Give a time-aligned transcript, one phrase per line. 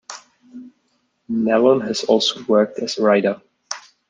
[1.29, 3.39] Nallon has also worked as a writer.